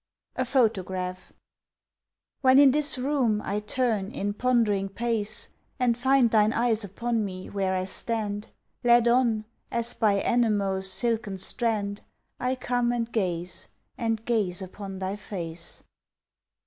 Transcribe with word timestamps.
A 0.35 0.45
Photograph 0.45 1.31
When 2.41 2.57
in 2.57 2.71
this 2.71 2.97
room 2.97 3.39
I 3.45 3.59
turn 3.59 4.09
in 4.09 4.33
pondering 4.33 4.89
pace 4.89 5.49
And 5.79 5.95
find 5.95 6.31
thine 6.31 6.53
eyes 6.53 6.83
upon 6.83 7.23
me 7.23 7.51
where 7.51 7.75
I 7.75 7.85
stand, 7.85 8.49
Led 8.83 9.07
on, 9.07 9.45
as 9.69 9.93
by 9.93 10.19
Enemo's 10.21 10.91
silken 10.91 11.37
strand, 11.37 12.01
I 12.39 12.55
come 12.55 12.91
and 12.91 13.11
gaze 13.11 13.67
and 13.95 14.25
gaze 14.25 14.59
upon 14.59 14.97
thy 14.97 15.17
face. 15.17 15.83